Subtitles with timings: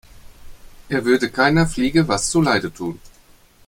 [0.89, 2.99] Er würde keiner Fliege was zu Leide tun.